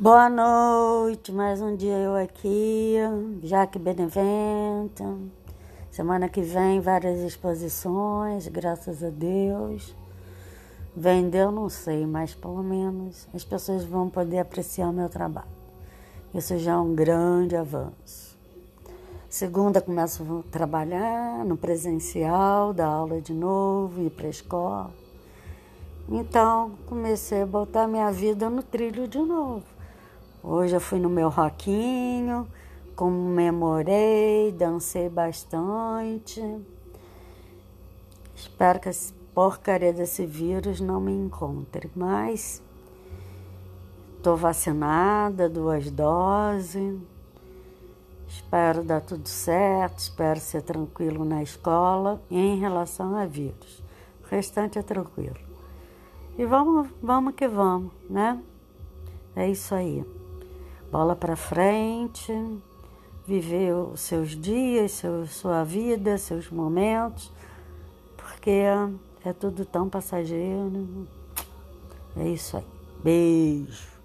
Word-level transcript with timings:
Boa 0.00 0.30
noite, 0.30 1.30
mais 1.30 1.60
um 1.60 1.76
dia 1.76 1.92
eu 1.92 2.16
aqui, 2.16 2.94
Jaque 3.42 3.78
Benevento. 3.78 5.30
Semana 5.90 6.26
que 6.26 6.40
vem, 6.40 6.80
várias 6.80 7.20
exposições, 7.20 8.48
graças 8.48 9.04
a 9.04 9.10
Deus. 9.10 9.94
Vendeu, 10.96 11.52
não 11.52 11.68
sei, 11.68 12.06
mas 12.06 12.34
pelo 12.34 12.62
menos 12.62 13.28
as 13.34 13.44
pessoas 13.44 13.84
vão 13.84 14.08
poder 14.08 14.38
apreciar 14.38 14.88
o 14.88 14.92
meu 14.94 15.10
trabalho. 15.10 15.50
Isso 16.34 16.56
já 16.56 16.72
é 16.72 16.78
um 16.78 16.94
grande 16.94 17.54
avanço. 17.54 18.38
Segunda, 19.28 19.82
começo 19.82 20.22
a 20.22 20.50
trabalhar 20.50 21.44
no 21.44 21.58
presencial, 21.58 22.72
dar 22.72 22.86
aula 22.86 23.20
de 23.20 23.34
novo, 23.34 24.00
ir 24.00 24.10
para 24.10 24.28
a 24.28 24.30
escola. 24.30 24.90
Então, 26.08 26.70
comecei 26.86 27.42
a 27.42 27.46
botar 27.46 27.86
minha 27.86 28.10
vida 28.10 28.48
no 28.48 28.62
trilho 28.62 29.06
de 29.06 29.18
novo. 29.18 29.79
Hoje 30.42 30.74
eu 30.74 30.80
fui 30.80 30.98
no 30.98 31.10
meu 31.10 31.28
roquinho, 31.28 32.48
comemorei, 32.96 34.50
dancei 34.52 35.06
bastante. 35.10 36.42
Espero 38.34 38.80
que 38.80 38.88
essa 38.88 39.12
porcaria 39.34 39.92
desse 39.92 40.24
vírus 40.24 40.80
não 40.80 40.98
me 40.98 41.12
encontre, 41.12 41.90
mas 41.94 42.62
estou 44.16 44.34
vacinada, 44.34 45.46
duas 45.46 45.90
doses. 45.90 46.98
Espero 48.26 48.82
dar 48.82 49.02
tudo 49.02 49.28
certo, 49.28 49.98
espero 49.98 50.40
ser 50.40 50.62
tranquilo 50.62 51.22
na 51.22 51.42
escola 51.42 52.18
em 52.30 52.58
relação 52.58 53.14
a 53.14 53.26
vírus. 53.26 53.82
O 54.24 54.26
restante 54.26 54.78
é 54.78 54.82
tranquilo. 54.82 55.36
E 56.38 56.46
vamos, 56.46 56.88
vamos 57.02 57.34
que 57.34 57.46
vamos, 57.46 57.92
né? 58.08 58.40
É 59.36 59.46
isso 59.46 59.74
aí. 59.74 60.02
Bola 60.90 61.14
para 61.14 61.36
frente, 61.36 62.32
viver 63.26 63.72
os 63.74 64.00
seus 64.00 64.30
dias, 64.30 64.92
seu, 64.92 65.26
sua 65.26 65.62
vida, 65.62 66.18
seus 66.18 66.50
momentos, 66.50 67.30
porque 68.16 68.62
é 69.24 69.32
tudo 69.32 69.64
tão 69.64 69.88
passageiro. 69.88 71.06
É 72.16 72.28
isso 72.28 72.56
aí. 72.56 72.64
Beijo. 73.04 73.99